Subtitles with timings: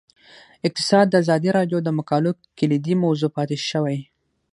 [0.67, 3.99] اقتصاد د ازادي راډیو د مقالو کلیدي موضوع پاتې شوی.